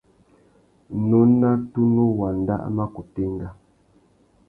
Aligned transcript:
Nôna 1.09 1.49
tunu 1.71 2.03
wanda 2.19 2.55
a 2.67 2.69
mà 2.75 2.83
kutu 2.93 3.19
enga. 3.27 3.49